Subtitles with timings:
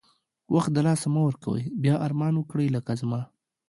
[0.55, 3.21] وخت د لاسه مه ورکوی بیا ارمان وکړی لکه زما